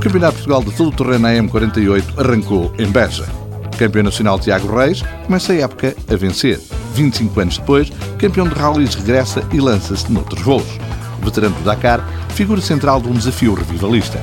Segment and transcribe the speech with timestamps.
[0.00, 3.26] O Campeonato Portugal de todo terreno AM48 arrancou em Beja.
[3.78, 6.58] Campeão nacional Tiago Reis começa a época a vencer.
[6.94, 10.78] 25 anos depois, campeão de rallies regressa e lança-se noutros voos.
[11.20, 14.18] O veterano do Dakar, figura central de um desafio revivalista.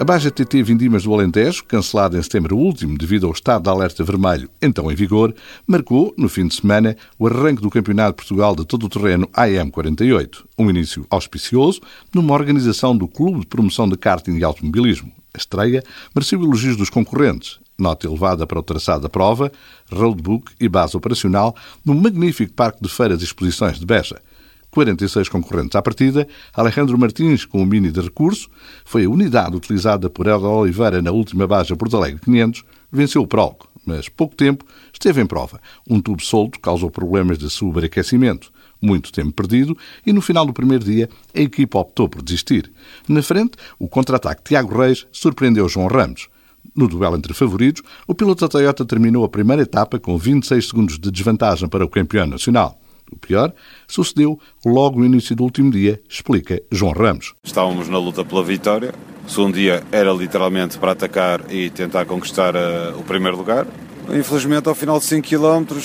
[0.00, 4.04] A Baja TT Vindimas do Alentejo, cancelada em setembro último devido ao estado de alerta
[4.04, 5.34] vermelho então em vigor,
[5.66, 9.26] marcou, no fim de semana, o arranque do Campeonato de Portugal de todo o terreno
[9.34, 10.44] AM48.
[10.56, 11.80] Um início auspicioso
[12.14, 15.10] numa organização do Clube de Promoção de Karting e Automobilismo.
[15.34, 15.82] A estreia
[16.14, 17.58] mereceu elogios dos concorrentes.
[17.76, 19.50] Nota elevada para o traçado da prova,
[19.90, 24.22] roadbook e base operacional no magnífico Parque de Feiras e Exposições de Beja.
[24.70, 28.48] 46 concorrentes à partida, Alejandro Martins, com o Mini de recurso,
[28.84, 33.26] foi a unidade utilizada por Helder Oliveira na última Baja Porto Alegre 500, venceu o
[33.26, 35.60] prólogo, mas pouco tempo esteve em prova.
[35.88, 38.52] Um tubo solto causou problemas de sobreaquecimento.
[38.80, 42.70] Muito tempo perdido e no final do primeiro dia a equipa optou por desistir.
[43.08, 46.28] Na frente, o contra-ataque Tiago Reis surpreendeu João Ramos.
[46.76, 50.98] No duelo entre favoritos, o piloto da Toyota terminou a primeira etapa com 26 segundos
[50.98, 52.78] de desvantagem para o campeão nacional.
[53.10, 53.52] O pior
[53.86, 57.34] sucedeu logo no início do último dia, explica João Ramos.
[57.42, 58.94] Estávamos na luta pela vitória.
[59.26, 63.66] O segundo dia era literalmente para atacar e tentar conquistar uh, o primeiro lugar.
[64.10, 65.76] Infelizmente, ao final de 5 km,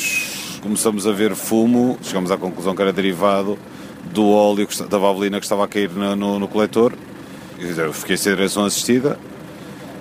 [0.61, 1.97] começamos a ver fumo.
[2.01, 3.57] Chegamos à conclusão que era derivado
[4.13, 6.93] do óleo da valvelina que estava a cair no, no, no coletor.
[7.59, 9.19] Eu fiquei sem direção assistida.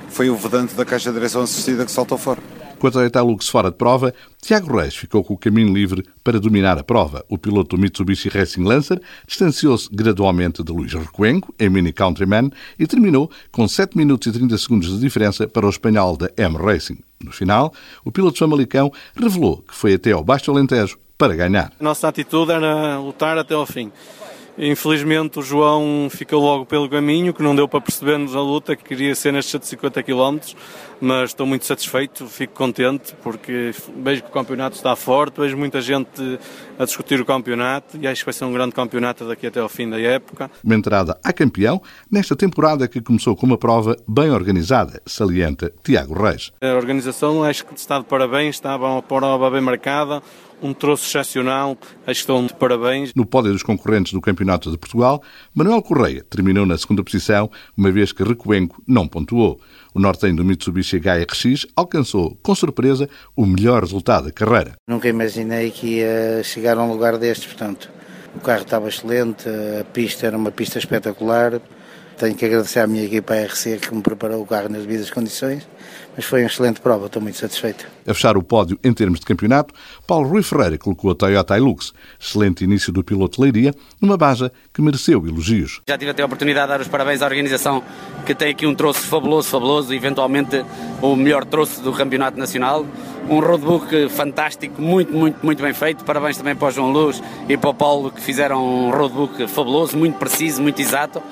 [0.08, 2.40] Foi o vedante da caixa de direção assistida que saltou fora.
[2.82, 6.76] Quanto a Italux fora de prova, Tiago Reis ficou com o caminho livre para dominar
[6.76, 7.24] a prova.
[7.28, 12.84] O piloto do Mitsubishi Racing Lancer distanciou-se gradualmente de Luís Recuenco, em Mini Countryman, e
[12.84, 16.98] terminou com 7 minutos e 30 segundos de diferença para o espanhol da M Racing.
[17.22, 17.72] No final,
[18.04, 21.72] o piloto famalicão revelou que foi até ao Baixo Alentejo para ganhar.
[21.78, 23.92] Nossa atitude era lutar até ao fim.
[24.64, 28.84] Infelizmente o João ficou logo pelo caminho, que não deu para percebermos a luta, que
[28.84, 30.38] queria ser nestes 150 km,
[31.00, 35.80] mas estou muito satisfeito, fico contente, porque vejo que o campeonato está forte, vejo muita
[35.80, 36.38] gente
[36.78, 39.68] a discutir o campeonato e acho que vai ser um grande campeonato daqui até ao
[39.68, 40.48] fim da época.
[40.62, 46.14] Uma entrada a campeão nesta temporada que começou com uma prova bem organizada, salienta Tiago
[46.14, 46.52] Reis.
[46.60, 50.22] A organização acho que está de parabéns, estava uma prova bem marcada,
[50.62, 53.12] um troço excepcional, que estão de parabéns.
[53.14, 57.90] No pódio dos concorrentes do Campeonato de Portugal, Manuel Correia terminou na segunda posição, uma
[57.90, 59.60] vez que Recuenco não pontuou.
[59.92, 64.74] O nortenho do Mitsubishi HRX alcançou, com surpresa, o melhor resultado da carreira.
[64.88, 67.90] Nunca imaginei que ia chegar a um lugar destes, portanto.
[68.34, 69.46] O carro estava excelente,
[69.80, 71.60] a pista era uma pista espetacular.
[72.18, 75.66] Tenho que agradecer à minha equipa RC que me preparou o carro nas devidas condições,
[76.14, 77.86] mas foi uma excelente prova, estou muito satisfeito.
[78.06, 79.74] A fechar o pódio em termos de campeonato,
[80.06, 81.92] Paulo Rui Ferreira colocou a Toyota Hilux.
[82.20, 85.80] Excelente início do piloto de Leiria, numa baja que mereceu elogios.
[85.88, 87.82] Já tive até a oportunidade de dar os parabéns à organização
[88.24, 90.64] que tem aqui um troço fabuloso, fabuloso, eventualmente
[91.00, 92.86] o melhor troço do campeonato nacional.
[93.28, 96.04] Um roadbook fantástico, muito, muito, muito bem feito.
[96.04, 99.96] Parabéns também para o João Luz e para o Paulo que fizeram um roadbook fabuloso,
[99.96, 101.22] muito preciso, muito exato.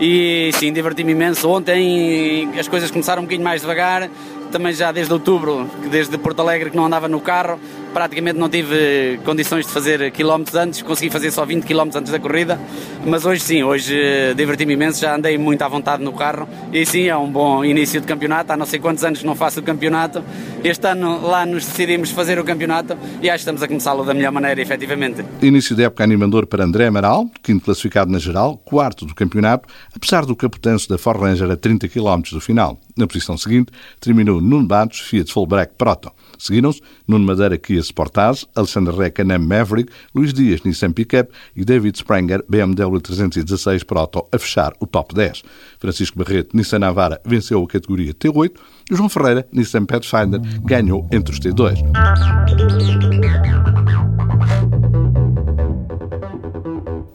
[0.00, 1.48] E sim, diverti-me imenso.
[1.48, 4.10] Ontem as coisas começaram um bocadinho mais devagar,
[4.54, 7.58] também já desde outubro, desde Porto Alegre que não andava no carro,
[7.92, 12.20] praticamente não tive condições de fazer quilómetros antes, consegui fazer só 20 quilómetros antes da
[12.20, 12.60] corrida,
[13.04, 16.86] mas hoje sim, hoje eh, diverti-me imenso, já andei muito à vontade no carro e
[16.86, 19.58] sim, é um bom início de campeonato, há não sei quantos anos que não faço
[19.58, 20.22] o campeonato,
[20.62, 24.14] este ano lá nos decidimos fazer o campeonato e acho que estamos a começá-lo da
[24.14, 25.24] melhor maneira, efetivamente.
[25.42, 30.24] Início de época animador para André Amaral, quinto classificado na geral, quarto do campeonato, apesar
[30.24, 32.78] do capotanço da Ford Ranger a 30 km do final.
[32.96, 36.12] Na posição seguinte, terminou Nuno Batos, Fiat Fullback Proto.
[36.38, 41.96] Seguiram-se Nuno Madeira Kia Sportage, Alexandre Reca Nam Maverick, Luís Dias Nissan Pickup e David
[41.96, 45.42] Sprenger BMW 316 Proto a fechar o top 10.
[45.78, 48.52] Francisco Barreto Nissan Navara venceu a categoria T8
[48.90, 51.82] e João Ferreira Nissan Pathfinder ganhou entre os T2.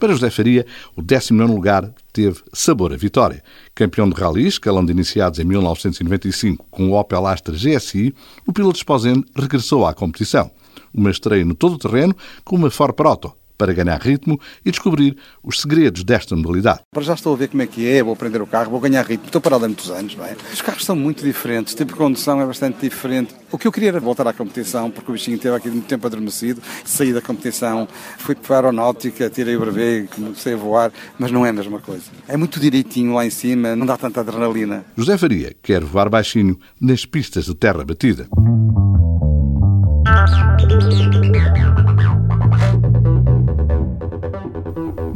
[0.00, 0.64] Para José Faria,
[0.96, 3.44] o 19 lugar teve sabor a vitória.
[3.74, 8.14] Campeão de rally, escalão de iniciados em 1995 com o Opel Astra GSI,
[8.46, 10.50] o piloto esposeno regressou à competição.
[10.94, 15.18] Uma estreia no todo o terreno com uma Ford Proto, para ganhar ritmo e descobrir
[15.44, 16.80] os segredos desta modalidade.
[16.90, 19.04] Para já estou a ver como é que é, vou aprender o carro, vou ganhar
[19.04, 19.26] ritmo.
[19.26, 20.34] Estou parado há muitos anos, não é?
[20.50, 23.34] Os carros são muito diferentes, o tipo de condução é bastante diferente.
[23.52, 26.06] O que eu queria era voltar à competição, porque o bichinho esteve aqui muito tempo
[26.06, 26.62] adormecido.
[26.86, 27.86] Saí da competição,
[28.16, 31.80] fui para a aeronáutica, tirei o brevet, comecei a voar, mas não é a mesma
[31.80, 32.04] coisa.
[32.26, 34.86] É muito direitinho lá em cima, não dá tanta adrenalina.
[34.96, 38.26] José Faria quer voar baixinho nas pistas de terra batida.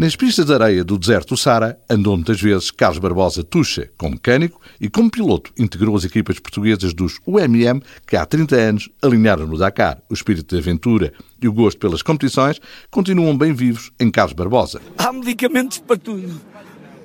[0.05, 4.17] Nas pistas de areia do deserto do Sara, andou muitas vezes Carlos Barbosa Tuxa, como
[4.17, 9.47] mecânico e como piloto integrou as equipas portuguesas dos UMM que há 30 anos alinharam
[9.47, 10.03] no Dakar.
[10.11, 12.61] O espírito de aventura e o gosto pelas competições
[12.91, 14.79] continuam bem vivos em Carlos Barbosa.
[14.99, 16.39] Há medicamentos para tudo.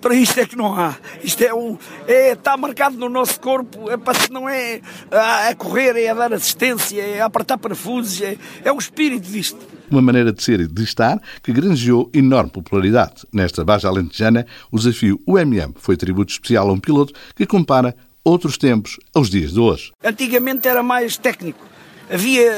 [0.02, 0.98] Para isto é que não há.
[1.24, 3.90] Isto é, um, é está marcado no nosso corpo.
[3.90, 7.58] É para se não é a, a correr, é a dar assistência, é a apertar
[7.58, 12.10] parafusos, é, é o espírito disto uma maneira de ser e de estar que granjeou
[12.14, 13.26] enorme popularidade.
[13.34, 18.58] Nesta Baixa Alentejana, o desafio UMM foi tributo especial a um piloto que compara outros
[18.58, 19.92] tempos aos dias de hoje.
[20.04, 21.66] Antigamente era mais técnico.
[22.12, 22.52] Havia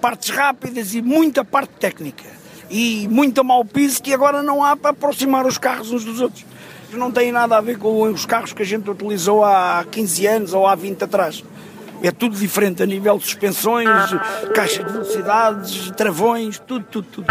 [0.00, 2.24] partes rápidas e muita parte técnica.
[2.70, 6.44] E muito mau piso que agora não há para aproximar os carros uns dos outros.
[6.92, 10.54] Não tem nada a ver com os carros que a gente utilizou há 15 anos
[10.54, 11.44] ou há 20 atrás.
[12.02, 13.88] É tudo diferente a nível de suspensões,
[14.54, 17.26] caixa de velocidades, travões, tudo, tudo, tudo.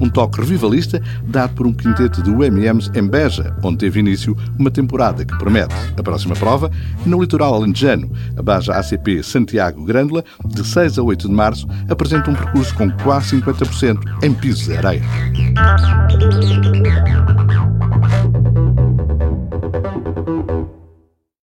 [0.00, 4.70] Um toque revivalista dado por um quinteto de UMMs em Beja, onde teve início uma
[4.70, 5.74] temporada que promete.
[5.96, 6.70] A próxima prova,
[7.04, 12.30] no litoral alentejano, a Baja ACP Santiago Grândola, de 6 a 8 de março, apresenta
[12.30, 15.02] um percurso com quase 50% em pisos de areia.